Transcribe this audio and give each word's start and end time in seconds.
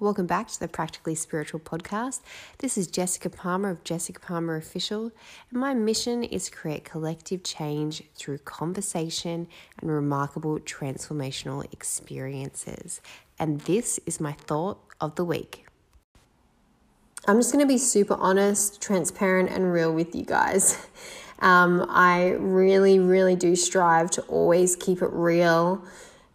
Welcome 0.00 0.26
back 0.26 0.48
to 0.48 0.58
the 0.58 0.66
Practically 0.66 1.14
Spiritual 1.14 1.60
podcast. 1.60 2.20
This 2.56 2.78
is 2.78 2.86
Jessica 2.86 3.28
Palmer 3.28 3.68
of 3.68 3.84
Jessica 3.84 4.18
Palmer 4.18 4.56
Official, 4.56 5.12
and 5.50 5.60
my 5.60 5.74
mission 5.74 6.24
is 6.24 6.46
to 6.46 6.52
create 6.52 6.86
collective 6.86 7.44
change 7.44 8.02
through 8.14 8.38
conversation 8.38 9.46
and 9.78 9.90
remarkable 9.90 10.58
transformational 10.58 11.70
experiences. 11.70 13.02
And 13.38 13.60
this 13.60 14.00
is 14.06 14.20
my 14.20 14.32
thought 14.32 14.78
of 15.02 15.16
the 15.16 15.24
week. 15.26 15.66
I'm 17.28 17.36
just 17.36 17.52
going 17.52 17.62
to 17.62 17.68
be 17.68 17.76
super 17.76 18.14
honest, 18.14 18.80
transparent, 18.80 19.50
and 19.50 19.70
real 19.70 19.92
with 19.92 20.14
you 20.16 20.24
guys. 20.24 20.78
Um, 21.42 21.86
I 21.88 22.32
really, 22.38 22.98
really 22.98 23.34
do 23.34 23.56
strive 23.56 24.10
to 24.10 24.22
always 24.24 24.76
keep 24.76 25.00
it 25.00 25.08
real 25.10 25.82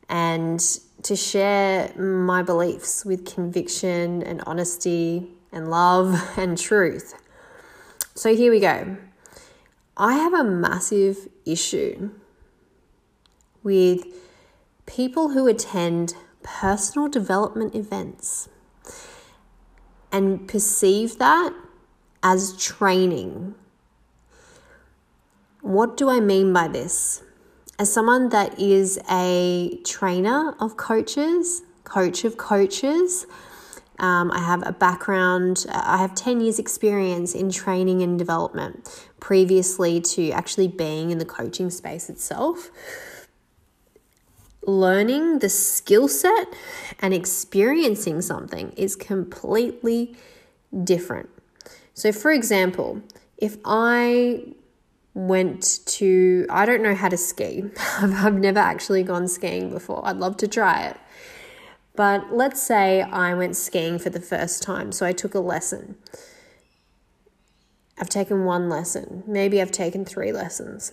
and 0.10 0.60
to 1.06 1.16
share 1.16 1.94
my 1.96 2.42
beliefs 2.42 3.06
with 3.06 3.32
conviction 3.32 4.24
and 4.24 4.42
honesty 4.48 5.28
and 5.52 5.70
love 5.70 6.20
and 6.38 6.58
truth. 6.58 7.14
So 8.16 8.36
here 8.36 8.52
we 8.52 8.60
go. 8.60 8.98
I 9.96 10.16
have 10.16 10.34
a 10.34 10.44
massive 10.44 11.28
issue 11.46 12.10
with 13.62 14.04
people 14.88 15.30
who 15.30 15.46
attend 15.48 16.16
personal 16.42 17.08
development 17.08 17.76
events 17.76 18.50
and 20.12 20.48
perceive 20.48 21.20
that 21.20 21.54
as 22.24 22.58
training. 22.58 23.54
What 25.62 25.98
do 25.98 26.10
I 26.10 26.20
mean 26.20 26.52
by 26.52 26.68
this? 26.68 27.22
As 27.78 27.92
someone 27.92 28.30
that 28.30 28.60
is 28.60 29.00
a 29.12 29.80
trainer 29.84 30.56
of 30.60 30.78
coaches, 30.78 31.64
coach 31.84 32.24
of 32.24 32.38
coaches, 32.38 33.26
um, 34.00 34.32
I 34.32 34.40
have 34.40 34.66
a 34.68 34.72
background, 34.72 35.66
I 35.70 35.98
have 35.98 36.16
10 36.16 36.42
years' 36.42 36.60
experience 36.60 37.34
in 37.34 37.50
training 37.50 38.02
and 38.02 38.20
development 38.20 39.08
previously 39.20 40.02
to 40.02 40.32
actually 40.32 40.68
being 40.68 41.12
in 41.12 41.18
the 41.18 41.26
coaching 41.26 41.70
space 41.70 42.10
itself. 42.10 42.72
Learning 44.64 45.40
the 45.40 45.50
skill 45.50 46.08
set 46.08 46.48
and 47.00 47.14
experiencing 47.14 48.22
something 48.22 48.72
is 48.72 48.96
completely 48.96 50.16
different. 50.84 51.30
So, 51.94 52.12
for 52.12 52.32
example, 52.32 53.02
if 53.38 53.58
I 53.64 54.44
went 55.16 55.80
to, 55.86 56.46
I 56.50 56.66
don't 56.66 56.84
know 56.84 56.94
how 56.94 57.10
to 57.10 57.18
ski. 57.18 57.64
I've 58.02 58.36
never 58.36 58.60
actually 58.60 59.02
gone 59.02 59.28
skiing 59.28 59.72
before. 59.72 60.06
I'd 60.06 60.18
love 60.18 60.38
to 60.38 60.48
try 60.48 60.84
it. 60.84 60.98
But 61.96 62.34
let's 62.34 62.62
say 62.62 63.02
I 63.02 63.34
went 63.34 63.56
skiing 63.56 63.98
for 63.98 64.10
the 64.10 64.20
first 64.20 64.62
time, 64.62 64.92
so 64.92 65.06
I 65.06 65.14
took 65.14 65.34
a 65.34 65.40
lesson. 65.40 65.96
I've 67.98 68.10
taken 68.10 68.44
one 68.44 68.68
lesson, 68.68 69.24
maybe 69.26 69.62
I've 69.62 69.72
taken 69.72 70.04
three 70.04 70.34
lessons. 70.34 70.92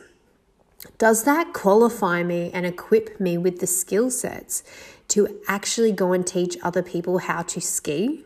Does 0.99 1.25
that 1.25 1.53
qualify 1.53 2.23
me 2.23 2.53
and 2.55 2.65
equip 2.65 3.19
me 3.21 3.37
with 3.37 3.59
the 3.59 3.67
skill 3.67 4.09
sets 4.09 4.63
to 5.09 5.41
actually 5.49 5.91
go 5.91 6.13
and 6.13 6.25
teach 6.25 6.57
other 6.63 6.83
people 6.83 7.19
how 7.19 7.43
to 7.43 7.61
ski? 7.61 8.25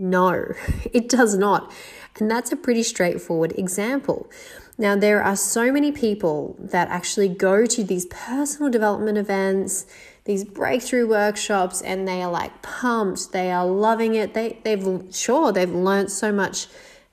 No, 0.00 0.54
it 0.92 1.08
does 1.08 1.36
not. 1.36 1.70
And 2.18 2.28
that's 2.28 2.50
a 2.50 2.56
pretty 2.56 2.82
straightforward 2.82 3.52
example. 3.56 4.28
Now, 4.76 4.96
there 4.96 5.22
are 5.22 5.36
so 5.36 5.70
many 5.70 5.92
people 5.92 6.56
that 6.58 6.88
actually 6.88 7.28
go 7.28 7.66
to 7.66 7.84
these 7.84 8.06
personal 8.06 8.70
development 8.70 9.18
events, 9.18 9.86
these 10.24 10.42
breakthrough 10.42 11.06
workshops, 11.06 11.82
and 11.82 12.08
they 12.08 12.22
are 12.22 12.30
like 12.30 12.62
pumped. 12.62 13.32
They 13.32 13.52
are 13.52 13.66
loving 13.66 14.14
it. 14.14 14.32
They, 14.32 14.58
they've, 14.64 15.04
sure, 15.12 15.52
they've 15.52 15.70
learned 15.70 16.10
so 16.10 16.32
much 16.32 16.66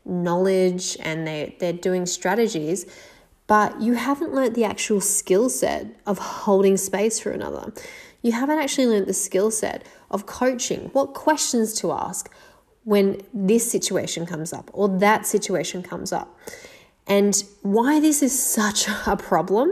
knowledge 0.05 0.95
and 1.01 1.27
they, 1.27 1.57
they're 1.59 1.73
doing 1.73 2.05
strategies, 2.05 2.85
but 3.45 3.81
you 3.81 3.93
haven't 3.95 4.33
learned 4.33 4.55
the 4.55 4.63
actual 4.63 5.01
skill 5.01 5.49
set 5.49 5.87
of 6.05 6.17
holding 6.17 6.77
space 6.77 7.19
for 7.19 7.31
another. 7.31 7.73
You 8.21 8.31
haven't 8.31 8.59
actually 8.59 8.87
learned 8.87 9.07
the 9.07 9.13
skill 9.13 9.51
set 9.51 9.85
of 10.09 10.25
coaching, 10.25 10.89
what 10.93 11.13
questions 11.13 11.73
to 11.81 11.91
ask, 11.91 12.31
when 12.87 13.19
this 13.33 13.69
situation 13.69 14.25
comes 14.25 14.53
up 14.53 14.71
or 14.71 14.87
that 14.87 15.27
situation 15.27 15.83
comes 15.83 16.13
up. 16.13 16.39
And 17.05 17.35
why 17.61 17.99
this 17.99 18.23
is 18.23 18.31
such 18.41 18.87
a 19.05 19.17
problem. 19.17 19.69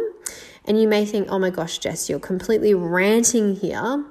And 0.65 0.81
you 0.81 0.89
may 0.89 1.05
think, 1.05 1.29
oh 1.29 1.39
my 1.39 1.49
gosh, 1.49 1.77
Jess, 1.77 2.09
you're 2.09 2.19
completely 2.19 2.73
ranting 2.73 3.55
here. 3.55 4.03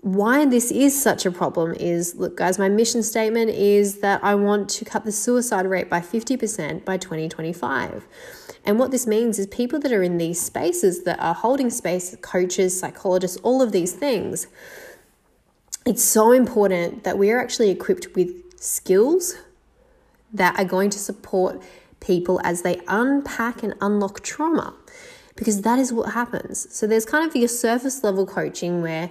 Why 0.00 0.44
this 0.44 0.72
is 0.72 1.00
such 1.00 1.24
a 1.24 1.30
problem 1.30 1.74
is 1.74 2.16
look, 2.16 2.36
guys, 2.36 2.58
my 2.58 2.68
mission 2.68 3.04
statement 3.04 3.50
is 3.50 4.00
that 4.00 4.24
I 4.24 4.34
want 4.34 4.68
to 4.70 4.84
cut 4.84 5.04
the 5.04 5.12
suicide 5.12 5.66
rate 5.66 5.88
by 5.88 6.00
50% 6.00 6.84
by 6.84 6.96
2025. 6.96 8.08
And 8.64 8.80
what 8.80 8.90
this 8.90 9.06
means 9.06 9.38
is 9.38 9.46
people 9.46 9.78
that 9.78 9.92
are 9.92 10.02
in 10.02 10.18
these 10.18 10.40
spaces 10.40 11.04
that 11.04 11.20
are 11.20 11.34
holding 11.34 11.70
space, 11.70 12.16
coaches, 12.22 12.76
psychologists, 12.76 13.36
all 13.44 13.62
of 13.62 13.70
these 13.70 13.92
things, 13.92 14.48
it's 15.86 16.02
so 16.02 16.32
important 16.32 17.04
that 17.04 17.16
we 17.16 17.30
are 17.30 17.40
actually 17.40 17.70
equipped 17.70 18.14
with 18.16 18.60
skills 18.60 19.36
that 20.32 20.58
are 20.58 20.64
going 20.64 20.90
to 20.90 20.98
support 20.98 21.62
people 22.00 22.40
as 22.42 22.62
they 22.62 22.80
unpack 22.88 23.62
and 23.62 23.72
unlock 23.80 24.20
trauma 24.22 24.74
because 25.36 25.62
that 25.62 25.78
is 25.78 25.92
what 25.92 26.12
happens. 26.12 26.66
So 26.74 26.86
there's 26.86 27.04
kind 27.04 27.28
of 27.28 27.36
your 27.36 27.48
surface 27.48 28.02
level 28.02 28.26
coaching 28.26 28.82
where 28.82 29.10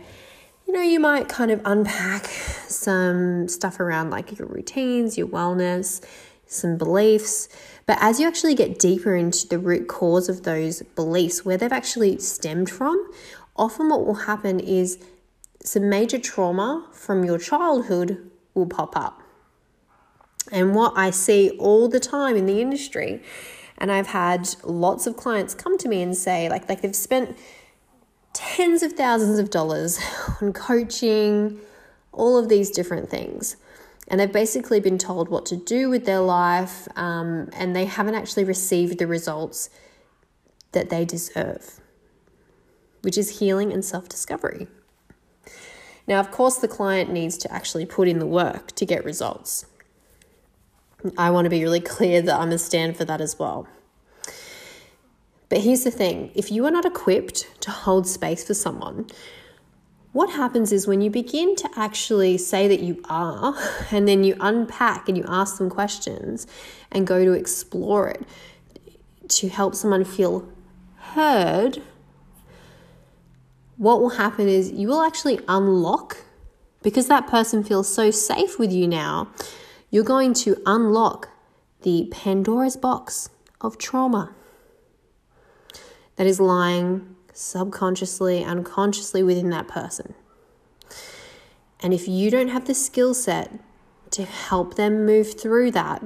you 0.68 0.74
know 0.74 0.82
you 0.82 1.00
might 1.00 1.30
kind 1.30 1.52
of 1.52 1.62
unpack 1.64 2.26
some 2.26 3.48
stuff 3.48 3.80
around 3.80 4.10
like 4.10 4.38
your 4.38 4.48
routines, 4.48 5.18
your 5.18 5.28
wellness, 5.28 6.04
some 6.46 6.78
beliefs, 6.78 7.48
but 7.86 7.98
as 8.02 8.20
you 8.20 8.28
actually 8.28 8.56
get 8.56 8.80
deeper 8.80 9.16
into 9.16 9.48
the 9.48 9.60
root 9.60 9.88
cause 9.88 10.28
of 10.28 10.44
those 10.44 10.82
beliefs 10.96 11.46
where 11.46 11.58
they've 11.58 11.72
actually 11.72 12.18
stemmed 12.20 12.70
from, 12.70 13.12
often 13.56 13.90
what 13.90 14.06
will 14.06 14.16
happen 14.16 14.60
is 14.60 14.98
some 15.66 15.90
major 15.90 16.20
trauma 16.20 16.88
from 16.94 17.26
your 17.26 17.40
childhood 17.40 18.30
will 18.54 18.68
pop 18.68 18.96
up. 18.96 19.22
And 20.52 20.76
what 20.76 20.94
I 20.96 21.10
see 21.10 21.50
all 21.58 21.90
the 21.90 22.00
time 22.00 22.36
in 22.36 22.46
the 22.46 22.62
industry, 22.62 23.24
and 23.78 23.92
I've 23.92 24.08
had 24.08 24.48
lots 24.64 25.08
of 25.08 25.18
clients 25.18 25.56
come 25.56 25.78
to 25.80 25.90
me 25.90 26.04
and 26.04 26.16
say, 26.16 26.50
like, 26.50 26.70
like 26.70 26.82
they've 26.82 26.96
spent 26.96 27.36
tens 28.34 28.84
of 28.84 28.94
thousands 28.94 29.40
of 29.40 29.50
dollars 29.50 30.00
on 30.42 30.54
coaching, 30.54 31.60
all 32.12 32.38
of 32.38 32.48
these 32.48 32.70
different 32.70 33.10
things. 33.10 33.58
And 34.08 34.20
they've 34.20 34.32
basically 34.32 34.80
been 34.80 35.00
told 35.00 35.30
what 35.30 35.48
to 35.48 35.58
do 35.58 35.90
with 35.90 36.06
their 36.06 36.20
life, 36.20 36.88
um, 36.96 37.50
and 37.54 37.76
they 37.76 37.86
haven't 37.86 38.14
actually 38.14 38.44
received 38.44 39.00
the 39.00 39.08
results 39.08 39.72
that 40.74 40.92
they 40.92 41.06
deserve, 41.06 41.80
which 43.02 43.18
is 43.18 43.40
healing 43.40 43.74
and 43.74 43.84
self 43.84 44.08
discovery. 44.08 44.68
Now, 46.08 46.20
of 46.20 46.32
course, 46.32 46.58
the 46.58 46.68
client 46.68 47.12
needs 47.12 47.38
to 47.40 47.52
actually 47.52 47.86
put 47.86 48.08
in 48.08 48.20
the 48.20 48.28
work 48.28 48.74
to 48.74 48.86
get 48.86 49.04
results. 49.04 49.66
I 51.18 51.30
want 51.32 51.46
to 51.46 51.50
be 51.50 51.64
really 51.64 51.80
clear 51.96 52.22
that 52.22 52.40
I'm 52.40 52.52
a 52.52 52.58
stand 52.58 52.98
for 52.98 53.06
that 53.06 53.22
as 53.22 53.40
well. 53.40 53.68
But 55.50 55.62
here's 55.62 55.84
the 55.84 55.92
thing 55.92 56.32
if 56.36 56.52
you 56.52 56.66
are 56.66 56.72
not 56.72 56.86
equipped 56.86 57.62
to 57.62 57.72
hold 57.72 58.08
space 58.08 58.44
for 58.44 58.54
someone, 58.54 59.08
what 60.12 60.32
happens 60.32 60.72
is 60.72 60.88
when 60.88 61.02
you 61.02 61.10
begin 61.10 61.56
to 61.58 61.70
actually 61.76 62.38
say 62.38 62.68
that 62.68 62.80
you 62.80 63.02
are, 63.10 63.56
and 63.92 64.08
then 64.08 64.24
you 64.24 64.36
unpack 64.40 65.08
and 65.10 65.18
you 65.18 65.26
ask 65.28 65.58
them 65.58 65.70
questions 65.70 66.48
and 66.92 67.06
go 67.06 67.26
to 67.26 67.34
explore 67.34 68.10
it 68.10 68.24
to 69.28 69.50
help 69.50 69.76
someone 69.76 70.04
feel 70.04 70.48
heard 70.98 71.82
what 73.78 74.02
will 74.02 74.12
happen 74.12 74.48
is 74.48 74.72
you 74.72 74.88
will 74.88 75.02
actually 75.02 75.40
unlock, 75.48 76.18
because 76.82 77.08
that 77.08 77.28
person 77.28 77.64
feels 77.64 77.94
so 77.94 78.12
safe 78.12 78.58
with 78.60 78.72
you 78.72 78.88
now, 78.88 79.30
you're 79.90 80.04
going 80.04 80.34
to 80.34 80.62
unlock 80.66 81.30
the 81.82 82.08
Pandora's 82.12 82.78
box 82.78 83.30
of 83.62 83.78
trauma 83.78 84.34
that 86.16 86.26
is 86.26 86.40
lying 86.40 87.16
subconsciously, 87.34 88.44
unconsciously 88.44 89.22
within 89.22 89.50
that 89.50 89.68
person. 89.68 90.14
And 91.82 91.94
if 91.94 92.08
you 92.08 92.32
don't 92.32 92.48
have 92.48 92.66
the 92.66 92.74
skill 92.74 93.14
set 93.14 93.52
to 94.12 94.24
help 94.24 94.76
them 94.76 95.06
move 95.06 95.40
through 95.40 95.72
that, 95.72 96.04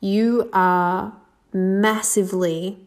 you 0.00 0.48
are 0.52 1.14
massively 1.52 2.78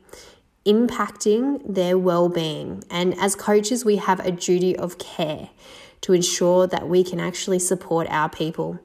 impacting 0.65 1.61
their 1.67 1.97
well 1.97 2.29
being. 2.29 2.83
And 2.89 3.17
as 3.19 3.35
coaches, 3.35 3.83
we 3.83 3.97
have 3.97 4.19
a 4.19 4.31
duty 4.31 4.75
of 4.75 4.97
care 4.97 5.49
to 6.01 6.13
ensure 6.13 6.67
that 6.67 6.89
we 6.89 7.03
can 7.03 7.19
actually 7.19 7.59
support 7.59 8.07
our 8.09 8.29
people. 8.29 8.79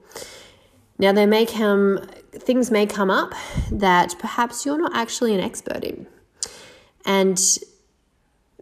Now, 0.98 1.12
there 1.12 1.26
may 1.26 1.46
come 1.46 2.06
things 2.32 2.70
may 2.70 2.86
come 2.86 3.10
up 3.10 3.34
that 3.70 4.14
perhaps 4.18 4.66
you're 4.66 4.78
not 4.78 4.94
actually 4.94 5.34
an 5.34 5.40
expert 5.40 5.84
in. 5.84 6.06
And 7.04 7.40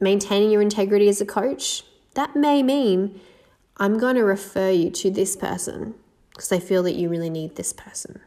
maintaining 0.01 0.51
your 0.51 0.61
integrity 0.61 1.09
as 1.09 1.21
a 1.21 1.25
coach 1.25 1.83
That 2.15 2.37
may 2.37 2.63
mean 2.63 3.21
I'm 3.77 3.99
going 3.99 4.15
to 4.17 4.25
refer 4.25 4.71
you 4.71 4.91
to 4.91 5.11
this 5.11 5.37
person 5.37 5.95
because 6.31 6.53
I 6.53 6.61
feel 6.61 6.83
that 6.85 6.95
you 6.95 7.09
really 7.09 7.31
need 7.31 7.57
this 7.57 7.73
person. 7.73 8.21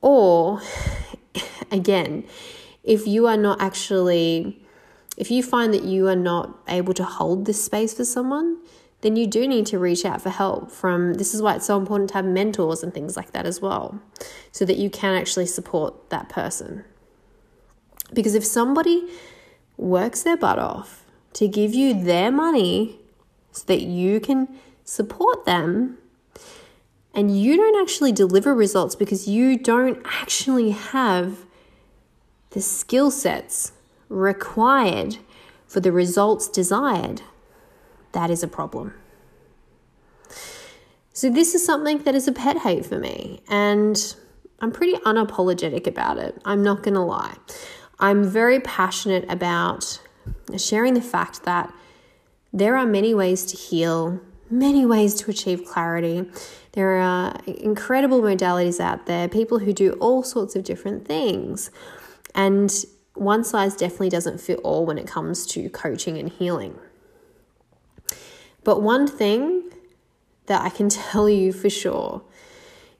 Or, 0.00 0.60
again, 1.72 2.24
if 2.84 3.06
you 3.06 3.26
are 3.26 3.36
not 3.36 3.60
actually, 3.60 4.62
if 5.16 5.30
you 5.30 5.42
find 5.42 5.72
that 5.74 5.84
you 5.84 6.08
are 6.08 6.16
not 6.16 6.58
able 6.68 6.94
to 6.94 7.04
hold 7.04 7.46
this 7.46 7.64
space 7.64 7.94
for 7.94 8.04
someone, 8.04 8.58
then 9.02 9.16
you 9.16 9.26
do 9.26 9.48
need 9.48 9.66
to 9.66 9.78
reach 9.78 10.04
out 10.04 10.22
for 10.22 10.30
help 10.30 10.70
from 10.70 11.14
this 11.14 11.34
is 11.34 11.42
why 11.42 11.56
it's 11.56 11.66
so 11.66 11.76
important 11.76 12.10
to 12.10 12.14
have 12.14 12.24
mentors 12.24 12.82
and 12.82 12.94
things 12.94 13.16
like 13.16 13.32
that 13.32 13.46
as 13.46 13.60
well 13.60 14.00
so 14.52 14.64
that 14.64 14.76
you 14.76 14.88
can 14.88 15.14
actually 15.16 15.46
support 15.46 16.10
that 16.10 16.28
person. 16.28 16.84
Because 18.14 18.34
if 18.34 18.44
somebody 18.44 19.08
works 19.76 20.22
their 20.22 20.36
butt 20.36 20.58
off 20.58 21.04
to 21.32 21.48
give 21.48 21.74
you 21.74 22.00
their 22.00 22.30
money 22.30 23.00
so 23.50 23.64
that 23.66 23.82
you 23.82 24.20
can 24.20 24.48
support 24.84 25.44
them 25.46 25.98
and 27.14 27.38
you 27.38 27.56
don't 27.56 27.80
actually 27.82 28.12
deliver 28.12 28.54
results 28.54 28.94
because 28.94 29.28
you 29.28 29.58
don't 29.58 30.00
actually 30.04 30.70
have 30.70 31.44
the 32.52 32.60
skill 32.60 33.10
sets 33.10 33.72
required 34.08 35.18
for 35.66 35.80
the 35.80 35.92
results 35.92 36.48
desired, 36.48 37.22
that 38.12 38.30
is 38.30 38.42
a 38.42 38.48
problem. 38.48 38.94
So, 41.14 41.28
this 41.30 41.54
is 41.54 41.64
something 41.64 41.98
that 42.04 42.14
is 42.14 42.26
a 42.26 42.32
pet 42.32 42.58
hate 42.58 42.86
for 42.86 42.98
me, 42.98 43.42
and 43.48 44.16
I'm 44.60 44.70
pretty 44.70 44.94
unapologetic 44.98 45.86
about 45.86 46.18
it. 46.18 46.40
I'm 46.44 46.62
not 46.62 46.82
going 46.82 46.94
to 46.94 47.00
lie. 47.00 47.36
I'm 47.98 48.24
very 48.24 48.60
passionate 48.60 49.24
about 49.30 50.00
sharing 50.56 50.94
the 50.94 51.02
fact 51.02 51.44
that 51.44 51.72
there 52.52 52.76
are 52.76 52.86
many 52.86 53.14
ways 53.14 53.44
to 53.46 53.56
heal, 53.56 54.20
many 54.50 54.84
ways 54.84 55.14
to 55.14 55.30
achieve 55.30 55.64
clarity. 55.64 56.30
There 56.72 56.96
are 56.98 57.34
incredible 57.46 58.20
modalities 58.20 58.80
out 58.80 59.06
there, 59.06 59.28
people 59.28 59.58
who 59.58 59.72
do 59.72 59.92
all 59.94 60.22
sorts 60.22 60.56
of 60.56 60.64
different 60.64 61.06
things. 61.06 61.70
And 62.34 62.72
one 63.14 63.44
size 63.44 63.76
definitely 63.76 64.08
doesn't 64.08 64.40
fit 64.40 64.58
all 64.62 64.86
when 64.86 64.98
it 64.98 65.06
comes 65.06 65.46
to 65.48 65.68
coaching 65.68 66.18
and 66.18 66.28
healing. 66.28 66.78
But 68.64 68.80
one 68.82 69.06
thing 69.06 69.70
that 70.46 70.62
I 70.62 70.70
can 70.70 70.88
tell 70.88 71.28
you 71.28 71.52
for 71.52 71.70
sure 71.70 72.22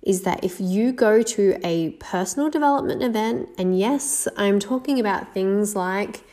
is 0.02 0.22
that 0.22 0.42
if 0.42 0.60
you 0.60 0.92
go 0.92 1.22
to 1.22 1.58
a 1.62 1.90
personal 1.90 2.50
development 2.50 3.02
event, 3.02 3.48
and 3.56 3.78
yes, 3.78 4.26
I'm 4.36 4.58
talking 4.58 4.98
about 4.98 5.32
things 5.32 5.76
like 5.76 6.24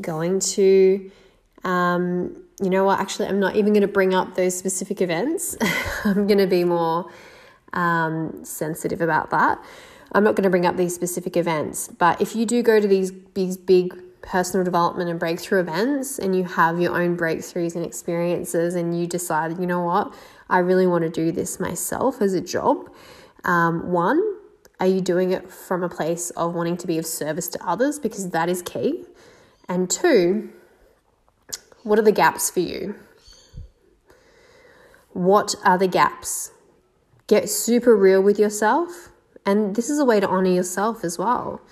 going 0.00 0.38
to, 0.38 1.10
um, 1.64 2.44
you 2.62 2.70
know 2.70 2.84
what, 2.84 3.00
actually, 3.00 3.26
I'm 3.26 3.40
not 3.40 3.56
even 3.56 3.72
going 3.72 3.82
to 3.82 3.88
bring 3.88 4.14
up 4.14 4.36
those 4.36 4.56
specific 4.56 5.00
events. 5.00 5.56
I'm 6.04 6.28
going 6.28 6.38
to 6.38 6.46
be 6.46 6.62
more 6.62 7.10
um, 7.72 8.44
sensitive 8.44 9.00
about 9.00 9.30
that. 9.30 9.60
I'm 10.12 10.24
not 10.24 10.34
going 10.34 10.44
to 10.44 10.50
bring 10.50 10.66
up 10.66 10.76
these 10.76 10.94
specific 10.94 11.36
events, 11.36 11.88
but 11.88 12.20
if 12.20 12.34
you 12.34 12.46
do 12.46 12.62
go 12.62 12.80
to 12.80 12.88
these, 12.88 13.12
these 13.34 13.56
big 13.56 13.94
personal 14.22 14.64
development 14.64 15.10
and 15.10 15.18
breakthrough 15.18 15.60
events 15.60 16.18
and 16.18 16.34
you 16.34 16.44
have 16.44 16.80
your 16.80 17.00
own 17.00 17.16
breakthroughs 17.16 17.74
and 17.74 17.84
experiences 17.84 18.74
and 18.74 18.98
you 18.98 19.06
decide, 19.06 19.58
you 19.58 19.66
know 19.66 19.82
what, 19.82 20.12
I 20.48 20.58
really 20.58 20.86
want 20.86 21.02
to 21.02 21.10
do 21.10 21.32
this 21.32 21.60
myself 21.60 22.20
as 22.20 22.34
a 22.34 22.40
job. 22.40 22.90
Um, 23.44 23.90
one, 23.90 24.36
are 24.80 24.86
you 24.86 25.00
doing 25.00 25.32
it 25.32 25.50
from 25.50 25.82
a 25.82 25.88
place 25.88 26.30
of 26.30 26.54
wanting 26.54 26.76
to 26.78 26.86
be 26.86 26.98
of 26.98 27.06
service 27.06 27.48
to 27.48 27.66
others? 27.66 27.98
Because 27.98 28.30
that 28.30 28.48
is 28.48 28.62
key. 28.62 29.04
And 29.68 29.90
two, 29.90 30.50
what 31.82 31.98
are 31.98 32.02
the 32.02 32.12
gaps 32.12 32.50
for 32.50 32.60
you? 32.60 32.94
What 35.12 35.54
are 35.64 35.78
the 35.78 35.88
gaps? 35.88 36.52
Get 37.26 37.48
super 37.48 37.96
real 37.96 38.22
with 38.22 38.38
yourself. 38.38 39.07
And 39.48 39.76
this 39.76 39.88
is 39.88 39.98
a 39.98 40.04
way 40.04 40.20
to 40.20 40.28
honor 40.28 40.50
yourself 40.50 41.02
as 41.02 41.16
well. 41.16 41.62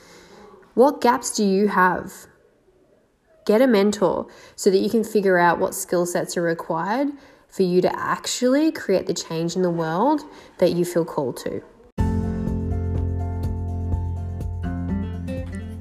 What 0.72 1.02
gaps 1.02 1.36
do 1.36 1.44
you 1.44 1.68
have? 1.68 2.10
Get 3.44 3.60
a 3.60 3.66
mentor 3.66 4.28
so 4.54 4.70
that 4.70 4.78
you 4.78 4.88
can 4.88 5.04
figure 5.04 5.36
out 5.36 5.58
what 5.58 5.74
skill 5.74 6.06
sets 6.06 6.38
are 6.38 6.42
required 6.42 7.08
for 7.50 7.64
you 7.64 7.82
to 7.82 8.00
actually 8.00 8.72
create 8.72 9.06
the 9.06 9.12
change 9.12 9.56
in 9.56 9.60
the 9.60 9.68
world 9.68 10.22
that 10.56 10.72
you 10.72 10.86
feel 10.86 11.04
called 11.04 11.36
to. 11.44 11.62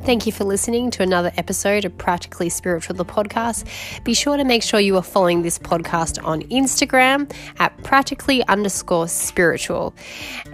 Thank 0.05 0.27
you 0.27 0.31
for 0.31 0.43
listening 0.43 0.91
to 0.91 1.01
another 1.01 1.31
episode 1.35 1.83
of 1.83 1.97
Practically 1.97 2.47
Spiritual, 2.49 2.95
the 2.95 3.03
podcast. 3.03 3.65
Be 4.03 4.13
sure 4.13 4.37
to 4.37 4.43
make 4.43 4.61
sure 4.61 4.79
you 4.79 4.97
are 4.97 5.01
following 5.01 5.41
this 5.41 5.57
podcast 5.57 6.23
on 6.23 6.43
Instagram 6.43 7.33
at 7.57 7.75
practically 7.83 8.45
underscore 8.45 9.07
spiritual. 9.07 9.95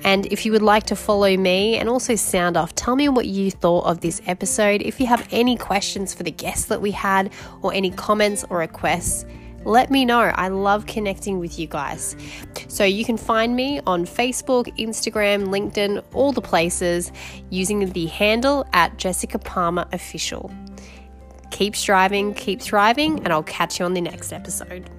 And 0.06 0.26
if 0.28 0.46
you 0.46 0.54
would 0.54 0.62
like 0.62 0.86
to 0.86 0.96
follow 0.96 1.36
me 1.36 1.76
and 1.76 1.90
also 1.90 2.16
sound 2.16 2.56
off, 2.56 2.74
tell 2.76 2.96
me 2.96 3.10
what 3.10 3.26
you 3.26 3.52
thought 3.52 3.84
of 3.84 4.00
this 4.00 4.22
episode. 4.26 4.84
If 4.84 5.02
you 5.02 5.08
have 5.08 5.28
any 5.32 5.58
questions 5.58 6.14
for 6.14 6.24
the 6.24 6.32
guests 6.32 6.68
that 6.68 6.82
we 6.82 6.92
had 6.92 7.30
or 7.62 7.74
any 7.74 7.92
comments 7.92 8.46
or 8.50 8.60
requests, 8.60 9.26
let 9.66 9.92
me 9.92 10.06
know. 10.06 10.20
I 10.20 10.48
love 10.48 10.86
connecting 10.86 11.40
with 11.40 11.60
you 11.60 11.68
guys. 11.68 12.16
So 12.68 12.84
you 12.84 13.06
can 13.06 13.18
find 13.18 13.56
me 13.56 13.82
on 13.86 14.06
Facebook, 14.06 14.66
Instagram, 14.78 15.48
LinkedIn, 15.48 16.04
all 16.14 16.32
the 16.32 16.42
places 16.42 17.12
using 17.50 17.92
the 17.92 18.08
handle 18.08 18.66
at 18.74 18.98
Jessica 18.98 19.40
Palmer 19.40 19.86
Official. 19.92 20.52
Keep 21.52 21.76
striving, 21.76 22.34
keep 22.34 22.62
thriving, 22.62 23.20
and 23.20 23.34
I'll 23.34 23.44
catch 23.44 23.80
you 23.80 23.86
on 23.86 23.94
the 23.94 24.02
next 24.02 24.32
episode. 24.32 24.90